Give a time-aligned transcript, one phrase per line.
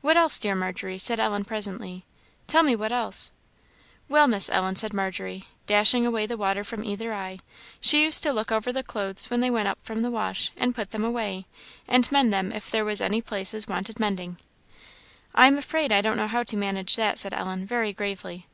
[0.00, 2.04] "What else, dear Margery?" said Ellen presently.
[2.48, 3.30] "Tell me what else?"
[4.08, 7.38] "Well, Miss Ellen," said Margery, dashing away the water from either eye,
[7.80, 10.74] "she used to look over the clothes when they went up from the wash; and
[10.74, 11.46] put them away;
[11.86, 14.38] and mend them if there was any places wanted mending."
[15.36, 18.48] "I am afraid I don't know how to manage that," said Ellen, very gravely.